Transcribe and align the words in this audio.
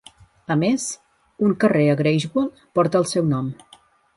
A 0.55 0.55
més, 0.61 0.85
un 1.49 1.53
carrer 1.65 1.85
a 1.91 1.99
Greifswald 2.01 2.67
porta 2.79 3.03
el 3.03 3.09
seu 3.15 3.33
nom. 3.37 3.53